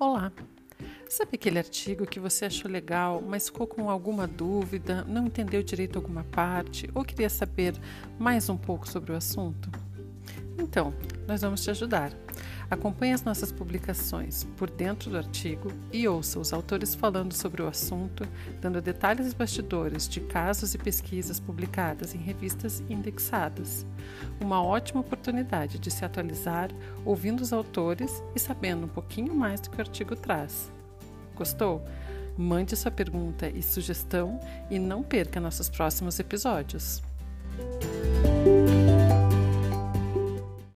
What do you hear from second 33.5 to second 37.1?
sugestão e não perca nossos próximos episódios.